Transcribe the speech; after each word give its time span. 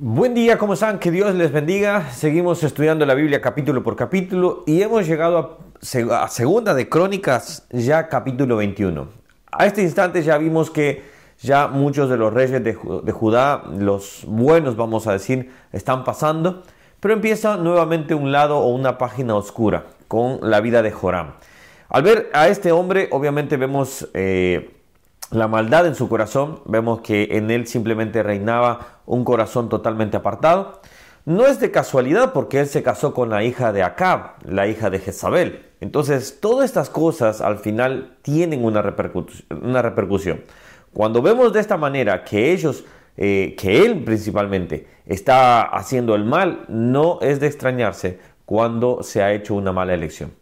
Buen 0.00 0.32
día, 0.32 0.58
¿cómo 0.58 0.74
están? 0.74 1.00
Que 1.00 1.10
Dios 1.10 1.34
les 1.34 1.50
bendiga. 1.50 2.12
Seguimos 2.12 2.62
estudiando 2.62 3.04
la 3.04 3.14
Biblia 3.14 3.40
capítulo 3.40 3.82
por 3.82 3.96
capítulo 3.96 4.62
y 4.64 4.80
hemos 4.80 5.08
llegado 5.08 5.58
a, 6.12 6.28
Segunda 6.28 6.72
de 6.72 6.88
Crónicas, 6.88 7.66
ya 7.72 8.06
capítulo 8.06 8.58
21. 8.58 9.08
A 9.50 9.66
este 9.66 9.82
instante 9.82 10.22
ya 10.22 10.38
vimos 10.38 10.70
que 10.70 11.02
ya 11.40 11.66
muchos 11.66 12.08
de 12.08 12.16
los 12.16 12.32
reyes 12.32 12.62
de, 12.62 12.74
Judá, 13.12 13.64
los 13.76 14.24
buenos 14.28 14.76
vamos 14.76 15.08
a 15.08 15.14
decir, 15.14 15.50
están 15.72 16.04
pasando, 16.04 16.62
pero 17.00 17.14
empieza 17.14 17.56
nuevamente 17.56 18.14
un 18.14 18.30
lado 18.30 18.58
o 18.58 18.68
una 18.68 18.98
página 18.98 19.34
oscura 19.34 19.86
con 20.06 20.38
la 20.42 20.60
vida 20.60 20.80
de 20.82 20.92
Joram. 20.92 21.32
Al 21.88 22.04
ver 22.04 22.30
a 22.34 22.46
este 22.46 22.70
hombre, 22.70 23.08
obviamente 23.10 23.56
vemos... 23.56 24.08
Eh, 24.14 24.77
la 25.30 25.46
maldad 25.46 25.86
en 25.86 25.94
su 25.94 26.08
corazón, 26.08 26.60
vemos 26.64 27.00
que 27.00 27.28
en 27.32 27.50
él 27.50 27.66
simplemente 27.66 28.22
reinaba 28.22 29.00
un 29.04 29.24
corazón 29.24 29.68
totalmente 29.68 30.16
apartado. 30.16 30.80
No 31.26 31.46
es 31.46 31.60
de 31.60 31.70
casualidad 31.70 32.32
porque 32.32 32.60
él 32.60 32.66
se 32.66 32.82
casó 32.82 33.12
con 33.12 33.28
la 33.28 33.44
hija 33.44 33.72
de 33.72 33.82
Acab, 33.82 34.36
la 34.46 34.66
hija 34.66 34.88
de 34.88 34.98
Jezabel. 34.98 35.66
Entonces, 35.80 36.38
todas 36.40 36.64
estas 36.64 36.88
cosas 36.88 37.42
al 37.42 37.58
final 37.58 38.16
tienen 38.22 38.64
una, 38.64 38.80
repercusión. 38.80 40.40
Cuando 40.94 41.20
vemos 41.20 41.52
de 41.52 41.60
esta 41.60 41.76
manera 41.76 42.24
que 42.24 42.50
ellos, 42.52 42.84
eh, 43.16 43.54
que 43.58 43.84
él 43.84 44.02
principalmente, 44.04 44.86
está 45.04 45.60
haciendo 45.62 46.14
el 46.14 46.24
mal, 46.24 46.64
no 46.68 47.18
es 47.20 47.38
de 47.40 47.46
extrañarse 47.46 48.18
cuando 48.46 49.02
se 49.02 49.22
ha 49.22 49.32
hecho 49.34 49.54
una 49.54 49.72
mala 49.72 49.92
elección. 49.92 50.32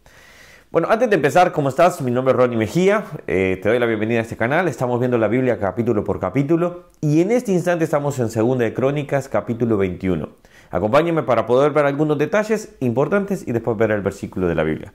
Bueno, 0.69 0.89
antes 0.91 1.09
de 1.09 1.15
empezar, 1.15 1.53
¿cómo 1.53 1.69
estás? 1.69 2.01
Mi 2.01 2.11
nombre 2.11 2.33
es 2.33 2.37
Ronnie 2.37 2.57
Mejía, 2.57 3.05
eh, 3.25 3.57
te 3.63 3.69
doy 3.69 3.79
la 3.79 3.85
bienvenida 3.85 4.19
a 4.19 4.23
este 4.23 4.35
canal, 4.35 4.67
estamos 4.67 4.99
viendo 4.99 5.17
la 5.17 5.29
Biblia 5.29 5.57
capítulo 5.61 6.03
por 6.03 6.19
capítulo 6.19 6.89
y 6.99 7.21
en 7.21 7.31
este 7.31 7.53
instante 7.53 7.85
estamos 7.85 8.19
en 8.19 8.29
Segunda 8.29 8.65
de 8.65 8.73
Crónicas 8.73 9.29
capítulo 9.29 9.77
21. 9.77 10.27
Acompáñame 10.69 11.23
para 11.23 11.45
poder 11.45 11.71
ver 11.71 11.85
algunos 11.85 12.17
detalles 12.17 12.75
importantes 12.81 13.47
y 13.47 13.53
después 13.53 13.77
ver 13.77 13.91
el 13.91 14.01
versículo 14.01 14.49
de 14.49 14.55
la 14.55 14.63
Biblia. 14.63 14.93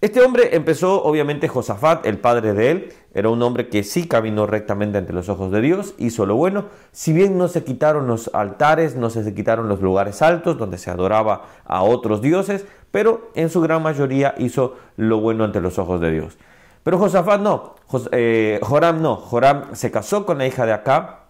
Este 0.00 0.22
hombre 0.22 0.56
empezó, 0.56 1.02
obviamente, 1.02 1.46
Josafat, 1.46 2.06
el 2.06 2.16
padre 2.16 2.54
de 2.54 2.70
él, 2.70 2.92
era 3.12 3.28
un 3.28 3.42
hombre 3.42 3.68
que 3.68 3.82
sí 3.82 4.08
caminó 4.08 4.46
rectamente 4.46 4.96
ante 4.96 5.12
los 5.12 5.28
ojos 5.28 5.52
de 5.52 5.60
Dios, 5.60 5.94
hizo 5.98 6.24
lo 6.24 6.36
bueno, 6.36 6.68
si 6.90 7.12
bien 7.12 7.36
no 7.36 7.48
se 7.48 7.64
quitaron 7.64 8.06
los 8.06 8.30
altares, 8.32 8.96
no 8.96 9.10
se 9.10 9.34
quitaron 9.34 9.68
los 9.68 9.82
lugares 9.82 10.22
altos 10.22 10.56
donde 10.56 10.78
se 10.78 10.90
adoraba 10.90 11.42
a 11.66 11.82
otros 11.82 12.22
dioses, 12.22 12.64
pero 12.90 13.30
en 13.34 13.50
su 13.50 13.60
gran 13.60 13.82
mayoría 13.82 14.34
hizo 14.38 14.76
lo 14.96 15.20
bueno 15.20 15.44
ante 15.44 15.60
los 15.60 15.78
ojos 15.78 16.00
de 16.00 16.10
Dios. 16.10 16.38
Pero 16.82 16.98
Josafat 16.98 17.40
no, 17.40 17.74
eh, 18.12 18.58
Joram 18.62 19.02
no, 19.02 19.16
Joram 19.16 19.74
se 19.74 19.90
casó 19.90 20.24
con 20.24 20.38
la 20.38 20.46
hija 20.46 20.64
de 20.64 20.72
Acab, 20.72 21.20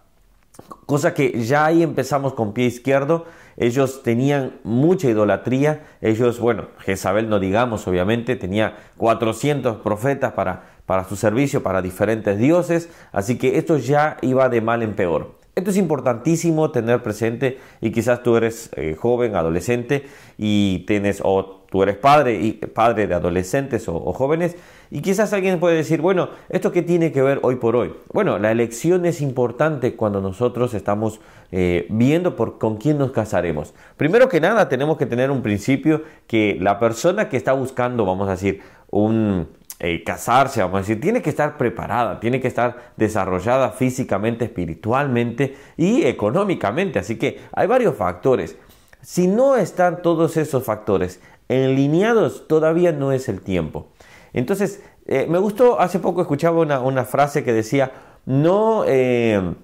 cosa 0.85 1.13
que 1.13 1.43
ya 1.43 1.65
ahí 1.65 1.83
empezamos 1.83 2.33
con 2.33 2.53
pie 2.53 2.65
izquierdo, 2.65 3.25
ellos 3.57 4.01
tenían 4.01 4.59
mucha 4.63 5.09
idolatría, 5.09 5.83
ellos, 5.99 6.39
bueno, 6.39 6.67
Jezabel 6.79 7.29
no 7.29 7.39
digamos, 7.39 7.87
obviamente, 7.87 8.35
tenía 8.35 8.77
400 8.97 9.77
profetas 9.77 10.33
para, 10.33 10.63
para 10.85 11.03
su 11.03 11.15
servicio, 11.15 11.61
para 11.61 11.81
diferentes 11.81 12.37
dioses, 12.37 12.89
así 13.11 13.37
que 13.37 13.57
esto 13.57 13.77
ya 13.77 14.17
iba 14.21 14.47
de 14.49 14.61
mal 14.61 14.83
en 14.83 14.93
peor. 14.93 15.40
Esto 15.53 15.69
es 15.69 15.75
importantísimo 15.75 16.71
tener 16.71 17.03
presente 17.03 17.59
y 17.81 17.91
quizás 17.91 18.23
tú 18.23 18.37
eres 18.37 18.69
eh, 18.77 18.95
joven, 18.97 19.35
adolescente 19.35 20.05
y 20.37 20.85
tienes 20.87 21.19
o 21.25 21.65
tú 21.69 21.83
eres 21.83 21.97
padre 21.97 22.39
y 22.39 22.53
padre 22.53 23.05
de 23.05 23.15
adolescentes 23.15 23.89
o, 23.89 23.99
jóvenes 24.13 24.55
y 24.91 25.01
quizás 25.01 25.33
alguien 25.33 25.59
puede 25.59 25.75
decir, 25.75 25.99
bueno, 25.99 26.29
¿esto 26.47 26.71
qué 26.71 26.81
tiene 26.81 27.11
que 27.11 27.21
ver 27.21 27.39
hoy 27.43 27.57
por 27.57 27.75
hoy? 27.75 27.93
Bueno, 28.13 28.39
la 28.39 28.49
elección 28.49 29.05
es 29.05 29.19
importante 29.19 29.97
cuando 29.97 30.21
nosotros 30.21 30.73
estamos 30.73 31.19
eh, 31.51 31.85
viendo 31.89 32.37
por 32.37 32.57
con 32.57 32.77
quién 32.77 32.97
nos 32.97 33.11
casaremos. 33.11 33.73
Primero 33.97 34.29
que 34.29 34.39
nada 34.39 34.69
tenemos 34.69 34.97
que 34.97 35.05
tener 35.05 35.31
un 35.31 35.41
principio 35.41 36.03
que 36.27 36.57
la 36.61 36.79
persona 36.79 37.27
que 37.27 37.35
está 37.35 37.51
buscando, 37.51 38.05
vamos 38.05 38.29
a 38.29 38.31
decir, 38.31 38.61
un 38.89 39.47
eh, 39.83 40.03
casarse, 40.03 40.61
vamos 40.61 40.77
a 40.77 40.79
decir, 40.81 41.01
tiene 41.01 41.23
que 41.23 41.31
estar 41.31 41.57
preparada, 41.57 42.19
tiene 42.19 42.39
que 42.39 42.47
estar 42.47 42.93
desarrollada 42.97 43.71
físicamente, 43.71 44.45
espiritualmente 44.45 45.57
y 45.75 46.03
económicamente. 46.03 46.99
Así 46.99 47.15
que 47.17 47.39
hay 47.51 47.65
varios 47.65 47.95
factores. 47.95 48.57
Si 49.01 49.25
no 49.25 49.55
están 49.55 50.03
todos 50.03 50.37
esos 50.37 50.63
factores 50.63 51.19
enlineados, 51.49 52.47
todavía 52.47 52.91
no 52.91 53.11
es 53.11 53.27
el 53.27 53.41
tiempo. 53.41 53.87
Entonces, 54.33 54.83
eh, 55.07 55.25
me 55.27 55.39
gustó, 55.39 55.79
hace 55.79 55.97
poco 55.97 56.21
escuchaba 56.21 56.59
una, 56.59 57.05
frase 57.05 57.43
que 57.43 57.51
decía, 57.51 57.91
no... 58.27 58.83
Eh, 58.85 59.55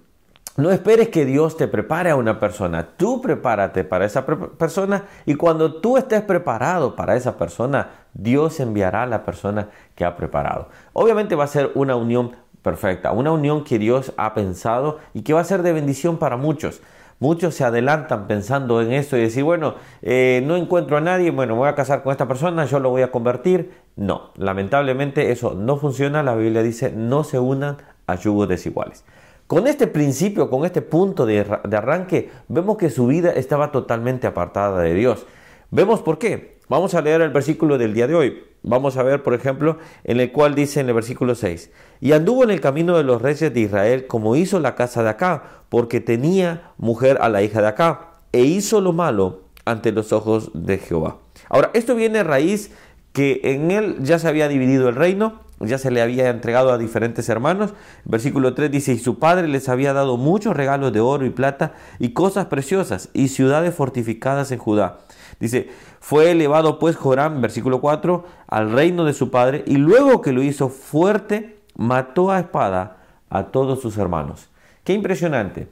no 0.58 0.72
esperes 0.72 1.10
que 1.10 1.24
Dios 1.24 1.56
te 1.56 1.68
prepare 1.68 2.10
a 2.10 2.16
una 2.16 2.40
persona, 2.40 2.88
tú 2.98 3.22
prepárate 3.22 3.84
para 3.84 4.06
esa 4.06 4.26
persona 4.26 5.06
y 5.28 5.36
cuando 5.36 5.76
tú 5.76 5.98
estés 5.98 6.24
preparado 6.24 6.96
para 6.96 7.16
esa 7.16 7.38
persona, 7.38 7.92
Dios 8.16 8.60
enviará 8.60 9.04
a 9.04 9.06
la 9.06 9.24
persona 9.24 9.70
que 9.94 10.04
ha 10.04 10.16
preparado. 10.16 10.70
Obviamente 10.94 11.36
va 11.36 11.44
a 11.44 11.48
ser 11.48 11.72
una 11.76 11.96
unión 11.96 12.32
perfecta, 12.64 13.12
una 13.12 13.32
unión 13.32 13.64
que 13.64 13.78
Dios 13.78 14.14
ha 14.18 14.34
pensado 14.34 14.98
y 15.14 15.22
que 15.22 15.34
va 15.34 15.42
a 15.42 15.46
ser 15.46 15.62
de 15.62 15.74
bendición 15.74 16.18
para 16.18 16.38
muchos. 16.38 16.82
Muchos 17.20 17.54
se 17.54 17.64
adelantan 17.64 18.28
pensando 18.28 18.82
en 18.82 18.94
eso 18.94 19.16
y 19.16 19.22
decir, 19.22 19.44
bueno, 19.44 19.76
eh, 20.02 20.44
no 20.46 20.56
encuentro 20.56 20.98
a 20.98 21.02
nadie, 21.02 21.30
bueno, 21.32 21.56
voy 21.56 21.68
a 21.68 21.76
casar 21.76 22.02
con 22.02 22.12
esta 22.12 22.28
persona, 22.28 22.66
yo 22.66 22.80
lo 22.80 22.90
voy 22.90 23.04
a 23.04 23.12
convertir. 23.12 23.74
No, 23.96 24.32
lamentablemente 24.38 25.32
eso 25.32 25.54
no 25.54 25.78
funciona. 25.78 26.22
La 26.22 26.36
Biblia 26.36 26.62
dice, 26.62 26.92
no 26.92 27.24
se 27.24 27.40
unan 27.40 27.78
a 28.06 28.16
yugos 28.16 28.48
desiguales. 28.48 29.04
Con 29.48 29.66
este 29.66 29.88
principio, 29.88 30.50
con 30.50 30.66
este 30.66 30.82
punto 30.82 31.26
de, 31.26 31.40
arranque, 31.40 32.30
vemos 32.50 32.76
que 32.76 32.90
su 32.90 33.08
vida 33.08 33.32
estaba 33.32 33.72
totalmente 33.72 34.28
apartada 34.28 34.82
de 34.82 34.94
Dios. 34.94 35.26
Vemos 35.72 36.02
por 36.02 36.20
qué. 36.20 36.58
Vamos 36.68 36.94
a 36.96 37.02
leer 37.02 37.22
el 37.22 37.30
versículo 37.30 37.78
del 37.78 37.94
día 37.94 38.08
de 38.08 38.16
hoy. 38.16 38.44
Vamos 38.62 38.98
a 38.98 39.04
ver, 39.04 39.24
por 39.24 39.34
ejemplo, 39.34 39.78
en 40.04 40.20
el 40.20 40.34
cual 40.34 40.54
dice 40.54 40.82
en 40.82 40.90
el 40.90 40.96
versículo 40.96 41.34
6, 41.34 41.72
y 42.02 42.12
anduvo 42.12 42.44
en 42.44 42.50
el 42.50 42.60
camino 42.60 42.98
de 42.98 43.04
los 43.04 43.22
reyes 43.22 43.54
de 43.54 43.62
Israel 43.62 44.06
como 44.08 44.36
hizo 44.36 44.60
la 44.60 44.76
casa 44.76 45.02
de 45.02 45.10
acá, 45.10 45.64
porque 45.70 46.02
tenía 46.02 46.74
mujer 46.78 47.18
a 47.22 47.30
la 47.30 47.42
hija 47.42 47.62
de 47.62 47.68
acá, 47.68 48.16
e 48.34 48.42
hizo 48.42 48.82
lo 48.82 48.92
malo 48.92 49.44
ante 49.64 49.94
los 49.94 50.12
ojos 50.12 50.52
de 50.54 50.78
Jehová. 50.78 51.20
Ahora, 51.48 51.72
esto 51.74 51.96
viene 51.96 52.20
a 52.20 52.24
raíz 52.24 52.72
que 53.14 53.40
en 53.44 53.72
él 53.72 53.96
ya 54.02 54.20
se 54.20 54.28
había 54.28 54.50
dividido 54.50 54.90
el 54.90 54.96
reino, 54.96 55.47
ya 55.60 55.78
se 55.78 55.92
le 55.92 56.02
había 56.02 56.30
entregado 56.30 56.72
a 56.72 56.78
diferentes 56.78 57.30
hermanos. 57.30 57.74
Versículo 58.06 58.54
3 58.54 58.70
dice, 58.72 58.94
y 58.94 59.00
su 59.00 59.20
padre 59.20 59.48
les 59.48 59.70
había 59.70 59.94
dado 59.94 60.18
muchos 60.18 60.56
regalos 60.56 60.94
de 60.94 61.00
oro 61.00 61.26
y 61.26 61.30
plata 61.30 61.74
y 62.00 62.10
cosas 62.10 62.46
preciosas 62.46 63.10
y 63.14 63.30
ciudades 63.30 63.74
fortificadas 63.74 64.52
en 64.52 64.60
Judá. 64.60 65.00
Dice, 65.40 65.70
fue 66.00 66.32
elevado 66.32 66.80
pues 66.80 66.96
Joram, 66.96 67.42
versículo 67.42 67.82
4, 67.82 68.26
al 68.48 68.72
reino 68.72 69.04
de 69.04 69.14
su 69.14 69.32
padre 69.32 69.64
y 69.66 69.78
luego 69.78 70.22
que 70.22 70.34
lo 70.34 70.44
hizo 70.44 70.70
fuerte, 70.70 71.58
mató 71.76 72.32
a 72.32 72.40
espada 72.40 72.98
a 73.30 73.48
todos 73.48 73.82
sus 73.82 73.98
hermanos. 73.98 74.50
Qué 74.84 74.94
impresionante 74.94 75.68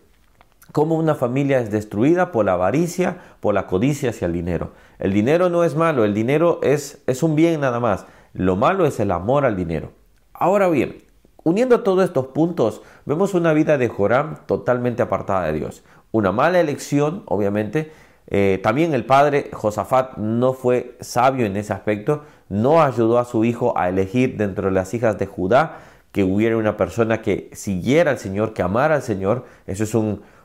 cómo 0.72 0.96
una 0.96 1.16
familia 1.16 1.60
es 1.60 1.72
destruida 1.72 2.34
por 2.34 2.44
la 2.44 2.54
avaricia, 2.54 3.18
por 3.40 3.54
la 3.54 3.66
codicia 3.66 4.10
hacia 4.10 4.26
el 4.26 4.34
dinero. 4.34 4.74
El 5.00 5.14
dinero 5.14 5.50
no 5.50 5.64
es 5.64 5.74
malo, 5.74 6.04
el 6.04 6.14
dinero 6.14 6.60
es, 6.64 7.02
es 7.08 7.24
un 7.24 7.36
bien 7.36 7.62
nada 7.62 7.80
más. 7.80 8.06
Lo 8.36 8.58
malo 8.58 8.86
es 8.86 9.00
el 9.00 9.12
amor 9.12 9.46
al 9.46 9.56
dinero. 9.56 9.94
Ahora 10.34 10.68
bien, 10.68 10.98
uniendo 11.46 11.84
todos 11.84 12.04
estos 12.04 12.28
puntos, 12.28 12.82
vemos 13.06 13.34
una 13.34 13.54
vida 13.54 13.78
de 13.78 13.88
Joram 13.88 14.46
totalmente 14.46 15.02
apartada 15.02 15.46
de 15.46 15.54
Dios. 15.54 15.86
Una 16.12 16.34
mala 16.34 16.60
elección, 16.60 17.24
obviamente. 17.28 17.94
Eh, 18.28 18.60
también 18.62 18.94
el 18.94 19.06
padre 19.06 19.50
Josafat 19.54 20.18
no 20.18 20.52
fue 20.52 20.98
sabio 21.00 21.46
en 21.46 21.56
ese 21.56 21.72
aspecto, 21.72 22.24
no 22.50 22.84
ayudó 22.84 23.20
a 23.20 23.26
su 23.26 23.46
hijo 23.46 23.78
a 23.78 23.88
elegir 23.88 24.36
dentro 24.36 24.66
de 24.66 24.74
las 24.74 24.94
hijas 24.94 25.18
de 25.18 25.28
Judá 25.28 25.78
que 26.12 26.26
hubiera 26.26 26.58
una 26.58 26.76
persona 26.76 27.22
que 27.22 27.50
siguiera 27.54 28.12
al 28.12 28.18
Señor, 28.18 28.52
que 28.54 28.64
amara 28.64 28.96
al 28.96 29.02
Señor. 29.02 29.46
Eso 29.66 29.86
es 29.86 29.96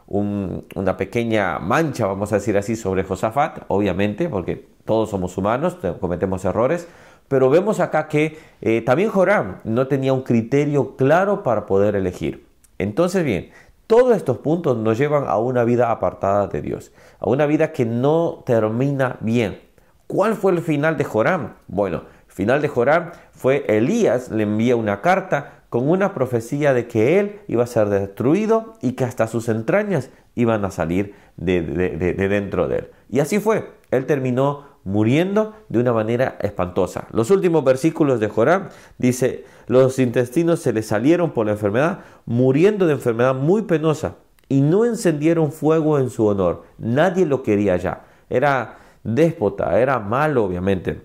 una 0.07 0.97
pequeña 0.97 1.59
mancha, 1.59 2.07
vamos 2.07 2.31
a 2.33 2.37
decir 2.37 2.57
así, 2.57 2.77
sobre 2.77 3.03
Josafat, 3.03 3.65
obviamente, 3.67 4.29
porque 4.29 4.69
todos 4.85 5.11
somos 5.11 5.37
humanos, 5.39 5.77
cometemos 6.01 6.45
errores, 6.45 6.89
pero 7.31 7.49
vemos 7.49 7.79
acá 7.79 8.09
que 8.09 8.39
eh, 8.61 8.83
también 8.83 9.09
Joram 9.09 9.61
no 9.63 9.87
tenía 9.87 10.13
un 10.13 10.23
criterio 10.23 10.97
claro 10.97 11.45
para 11.45 11.65
poder 11.65 11.95
elegir. 11.95 12.45
Entonces, 12.77 13.25
bien, 13.25 13.51
todos 13.87 14.17
estos 14.17 14.39
puntos 14.39 14.77
nos 14.77 14.99
llevan 14.99 15.29
a 15.29 15.39
una 15.39 15.63
vida 15.63 15.93
apartada 15.93 16.49
de 16.49 16.61
Dios, 16.61 16.91
a 17.21 17.31
una 17.31 17.47
vida 17.47 17.71
que 17.71 17.85
no 17.85 18.43
termina 18.45 19.17
bien. 19.21 19.61
¿Cuál 20.09 20.35
fue 20.35 20.51
el 20.51 20.59
final 20.59 20.97
de 20.97 21.05
Joram? 21.05 21.55
Bueno, 21.69 22.03
el 22.27 22.33
final 22.35 22.61
de 22.63 22.67
Joram 22.67 23.13
fue 23.31 23.65
Elías 23.69 24.33
le 24.33 24.43
envía 24.43 24.75
una 24.75 25.01
carta 25.01 25.63
con 25.69 25.89
una 25.89 26.15
profecía 26.15 26.75
de 26.75 26.89
que 26.89 27.21
él 27.21 27.43
iba 27.47 27.63
a 27.63 27.69
ser 27.69 27.91
destruido 27.91 28.73
y 28.83 28.95
que 28.95 29.05
hasta 29.05 29.29
sus 29.29 29.49
entrañas 29.49 30.11
iban 30.35 30.65
a 30.65 30.73
salir 30.73 31.15
de, 31.37 31.63
de 31.63 32.29
dentro 32.29 32.67
de 32.67 32.79
él. 32.79 32.91
Y 33.09 33.21
así 33.21 33.39
fue. 33.39 33.71
Él 33.93 34.07
terminó 34.07 34.70
muriendo 34.85 35.55
de 35.69 35.79
una 35.79 35.93
manera 35.93 36.37
espantosa. 36.41 37.07
Los 37.13 37.31
últimos 37.31 37.65
versículos 37.65 38.21
de 38.21 38.29
Joram 38.29 38.69
dice, 38.99 39.45
los 39.67 39.99
intestinos 39.99 40.61
se 40.61 40.73
le 40.73 40.83
salieron 40.83 41.31
por 41.31 41.47
la 41.47 41.53
enfermedad, 41.53 42.01
muriendo 42.27 42.87
de 42.87 42.95
enfermedad 42.95 43.35
muy 43.35 43.63
penosa 43.63 44.17
y 44.49 44.61
no 44.61 44.85
encendieron 44.85 45.53
fuego 45.53 45.99
en 45.99 46.11
su 46.11 46.27
honor. 46.27 46.65
Nadie 46.79 47.25
lo 47.27 47.43
quería 47.43 47.77
ya. 47.77 48.05
Era 48.29 48.79
déspota, 49.05 49.79
era 49.81 49.99
malo 49.99 50.45
obviamente. 50.45 51.03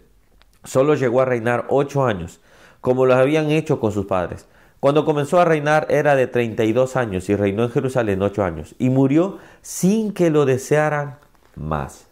Solo 0.64 0.96
llegó 0.96 1.22
a 1.22 1.26
reinar 1.26 1.66
ocho 1.70 2.06
años, 2.06 2.42
como 2.82 3.06
lo 3.06 3.14
habían 3.14 3.52
hecho 3.52 3.80
con 3.80 3.92
sus 3.92 4.06
padres. 4.06 4.48
Cuando 4.80 5.06
comenzó 5.06 5.40
a 5.40 5.46
reinar 5.46 5.88
era 5.90 6.16
de 6.16 6.28
32 6.28 6.96
años 6.96 7.30
y 7.30 7.36
reinó 7.36 7.64
en 7.64 7.72
Jerusalén 7.72 8.22
ocho 8.22 8.44
años 8.44 8.76
y 8.78 8.90
murió 8.90 9.38
sin 9.62 10.12
que 10.14 10.30
lo 10.30 10.46
desearan 10.46 11.18
más. 11.56 12.05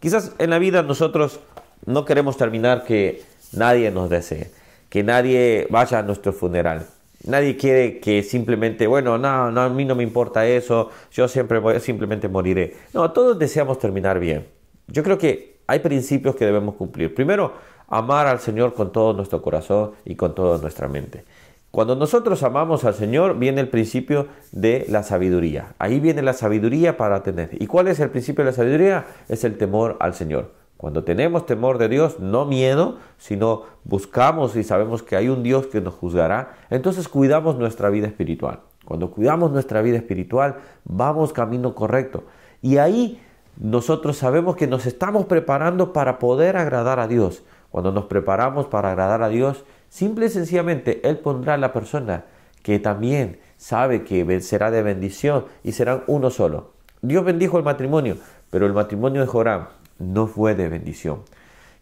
Quizás 0.00 0.32
en 0.38 0.50
la 0.50 0.58
vida 0.58 0.82
nosotros 0.82 1.40
no 1.84 2.04
queremos 2.04 2.36
terminar 2.36 2.84
que 2.84 3.22
nadie 3.52 3.90
nos 3.90 4.08
desee, 4.08 4.50
que 4.88 5.02
nadie 5.02 5.66
vaya 5.70 5.98
a 5.98 6.02
nuestro 6.02 6.32
funeral. 6.32 6.86
Nadie 7.24 7.58
quiere 7.58 8.00
que 8.00 8.22
simplemente, 8.22 8.86
bueno, 8.86 9.18
no, 9.18 9.50
no, 9.50 9.60
a 9.60 9.68
mí 9.68 9.84
no 9.84 9.94
me 9.94 10.02
importa 10.02 10.46
eso, 10.46 10.90
yo 11.12 11.28
siempre 11.28 11.60
simplemente 11.80 12.28
moriré. 12.28 12.76
No, 12.94 13.10
todos 13.12 13.38
deseamos 13.38 13.78
terminar 13.78 14.18
bien. 14.18 14.46
Yo 14.86 15.02
creo 15.02 15.18
que 15.18 15.58
hay 15.66 15.80
principios 15.80 16.34
que 16.34 16.46
debemos 16.46 16.76
cumplir. 16.76 17.14
Primero, 17.14 17.52
amar 17.88 18.26
al 18.26 18.40
Señor 18.40 18.72
con 18.72 18.92
todo 18.92 19.12
nuestro 19.12 19.42
corazón 19.42 19.92
y 20.06 20.14
con 20.14 20.34
toda 20.34 20.56
nuestra 20.58 20.88
mente. 20.88 21.24
Cuando 21.70 21.94
nosotros 21.94 22.42
amamos 22.42 22.84
al 22.84 22.94
Señor, 22.94 23.38
viene 23.38 23.60
el 23.60 23.68
principio 23.68 24.26
de 24.50 24.86
la 24.88 25.04
sabiduría. 25.04 25.74
Ahí 25.78 26.00
viene 26.00 26.20
la 26.20 26.32
sabiduría 26.32 26.96
para 26.96 27.22
tener. 27.22 27.50
¿Y 27.62 27.68
cuál 27.68 27.86
es 27.86 28.00
el 28.00 28.10
principio 28.10 28.44
de 28.44 28.50
la 28.50 28.56
sabiduría? 28.56 29.06
Es 29.28 29.44
el 29.44 29.56
temor 29.56 29.96
al 30.00 30.14
Señor. 30.14 30.52
Cuando 30.76 31.04
tenemos 31.04 31.46
temor 31.46 31.78
de 31.78 31.88
Dios, 31.88 32.18
no 32.18 32.44
miedo, 32.44 32.96
sino 33.18 33.64
buscamos 33.84 34.56
y 34.56 34.64
sabemos 34.64 35.02
que 35.02 35.14
hay 35.14 35.28
un 35.28 35.42
Dios 35.42 35.66
que 35.66 35.80
nos 35.80 35.94
juzgará, 35.94 36.54
entonces 36.70 37.06
cuidamos 37.06 37.56
nuestra 37.56 37.90
vida 37.90 38.06
espiritual. 38.06 38.60
Cuando 38.84 39.10
cuidamos 39.10 39.52
nuestra 39.52 39.82
vida 39.82 39.98
espiritual, 39.98 40.56
vamos 40.84 41.32
camino 41.32 41.74
correcto. 41.74 42.24
Y 42.62 42.78
ahí 42.78 43.20
nosotros 43.58 44.16
sabemos 44.16 44.56
que 44.56 44.66
nos 44.66 44.86
estamos 44.86 45.26
preparando 45.26 45.92
para 45.92 46.18
poder 46.18 46.56
agradar 46.56 46.98
a 46.98 47.06
Dios. 47.06 47.44
Cuando 47.70 47.92
nos 47.92 48.06
preparamos 48.06 48.66
para 48.66 48.90
agradar 48.90 49.22
a 49.22 49.28
Dios, 49.28 49.64
simple 49.88 50.26
y 50.26 50.30
sencillamente 50.30 51.08
Él 51.08 51.18
pondrá 51.18 51.54
a 51.54 51.58
la 51.58 51.72
persona 51.72 52.24
que 52.62 52.78
también 52.78 53.38
sabe 53.56 54.04
que 54.04 54.40
será 54.40 54.70
de 54.70 54.82
bendición 54.82 55.46
y 55.62 55.72
serán 55.72 56.02
uno 56.06 56.30
solo. 56.30 56.72
Dios 57.02 57.24
bendijo 57.24 57.56
el 57.58 57.64
matrimonio, 57.64 58.16
pero 58.50 58.66
el 58.66 58.72
matrimonio 58.72 59.22
de 59.22 59.26
Joram 59.26 59.68
no 59.98 60.26
fue 60.26 60.54
de 60.54 60.68
bendición. 60.68 61.20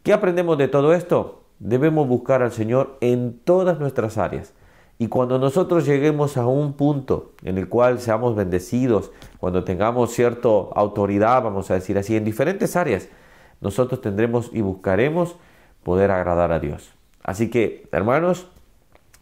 ¿Qué 0.02 0.12
aprendemos 0.12 0.58
de 0.58 0.68
todo 0.68 0.94
esto? 0.94 1.42
Debemos 1.58 2.06
buscar 2.06 2.42
al 2.42 2.52
Señor 2.52 2.96
en 3.00 3.38
todas 3.44 3.80
nuestras 3.80 4.18
áreas. 4.18 4.54
Y 4.98 5.08
cuando 5.08 5.38
nosotros 5.38 5.86
lleguemos 5.86 6.36
a 6.36 6.46
un 6.46 6.72
punto 6.72 7.32
en 7.44 7.58
el 7.58 7.68
cual 7.68 8.00
seamos 8.00 8.34
bendecidos, 8.34 9.12
cuando 9.38 9.64
tengamos 9.64 10.12
cierta 10.12 10.48
autoridad, 10.48 11.42
vamos 11.42 11.70
a 11.70 11.74
decir 11.74 11.98
así, 11.98 12.16
en 12.16 12.24
diferentes 12.24 12.74
áreas, 12.74 13.08
nosotros 13.60 14.00
tendremos 14.00 14.50
y 14.52 14.60
buscaremos 14.60 15.36
poder 15.88 16.10
agradar 16.10 16.52
a 16.52 16.58
Dios. 16.58 16.92
Así 17.22 17.48
que, 17.48 17.88
hermanos, 17.92 18.46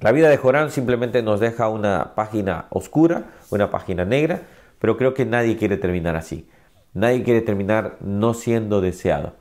la 0.00 0.10
vida 0.10 0.28
de 0.28 0.36
Jorán 0.36 0.72
simplemente 0.72 1.22
nos 1.22 1.38
deja 1.38 1.68
una 1.68 2.16
página 2.16 2.66
oscura, 2.70 3.26
una 3.50 3.70
página 3.70 4.04
negra, 4.04 4.42
pero 4.80 4.96
creo 4.96 5.14
que 5.14 5.24
nadie 5.24 5.56
quiere 5.58 5.76
terminar 5.76 6.16
así. 6.16 6.48
Nadie 6.92 7.22
quiere 7.22 7.40
terminar 7.40 7.98
no 8.00 8.34
siendo 8.34 8.80
deseado. 8.80 9.34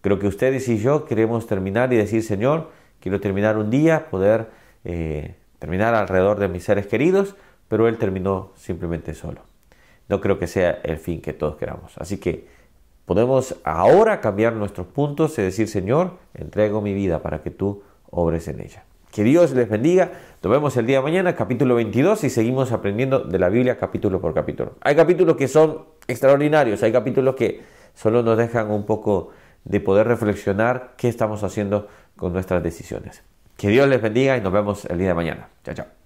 Creo 0.00 0.18
que 0.18 0.26
ustedes 0.26 0.66
y 0.66 0.78
yo 0.78 1.04
queremos 1.04 1.46
terminar 1.46 1.92
y 1.92 1.96
decir, 1.98 2.24
Señor, 2.24 2.70
quiero 2.98 3.20
terminar 3.20 3.58
un 3.58 3.70
día, 3.70 4.10
poder 4.10 4.48
eh, 4.82 5.36
terminar 5.60 5.94
alrededor 5.94 6.40
de 6.40 6.48
mis 6.48 6.64
seres 6.64 6.88
queridos, 6.88 7.36
pero 7.68 7.86
Él 7.86 7.96
terminó 7.96 8.50
simplemente 8.56 9.14
solo. 9.14 9.42
No 10.08 10.20
creo 10.20 10.40
que 10.40 10.48
sea 10.48 10.80
el 10.82 10.98
fin 10.98 11.22
que 11.22 11.32
todos 11.32 11.54
queramos. 11.54 11.92
Así 11.98 12.18
que 12.18 12.48
podemos 13.12 13.56
ahora 13.64 14.22
cambiar 14.22 14.54
nuestros 14.54 14.86
puntos 14.86 15.38
y 15.38 15.42
decir, 15.42 15.68
Señor, 15.68 16.12
entrego 16.32 16.80
mi 16.80 16.94
vida 16.94 17.20
para 17.20 17.42
que 17.42 17.50
tú 17.50 17.82
obres 18.10 18.48
en 18.48 18.58
ella. 18.58 18.84
Que 19.10 19.22
Dios 19.22 19.52
les 19.52 19.68
bendiga. 19.68 20.12
Nos 20.42 20.50
vemos 20.50 20.74
el 20.78 20.86
día 20.86 20.96
de 20.96 21.02
mañana, 21.02 21.34
capítulo 21.34 21.74
22, 21.74 22.24
y 22.24 22.30
seguimos 22.30 22.72
aprendiendo 22.72 23.18
de 23.18 23.38
la 23.38 23.50
Biblia 23.50 23.76
capítulo 23.76 24.18
por 24.18 24.32
capítulo. 24.32 24.76
Hay 24.80 24.96
capítulos 24.96 25.36
que 25.36 25.46
son 25.46 25.84
extraordinarios, 26.08 26.82
hay 26.82 26.90
capítulos 26.90 27.34
que 27.34 27.60
solo 27.92 28.22
nos 28.22 28.38
dejan 28.38 28.70
un 28.70 28.86
poco 28.86 29.28
de 29.64 29.78
poder 29.80 30.08
reflexionar 30.08 30.94
qué 30.96 31.08
estamos 31.08 31.44
haciendo 31.44 31.88
con 32.16 32.32
nuestras 32.32 32.62
decisiones. 32.62 33.22
Que 33.58 33.68
Dios 33.68 33.86
les 33.88 34.00
bendiga 34.00 34.38
y 34.38 34.40
nos 34.40 34.54
vemos 34.54 34.86
el 34.86 34.96
día 34.96 35.08
de 35.08 35.14
mañana. 35.14 35.50
Chao, 35.62 35.74
chao. 35.74 36.01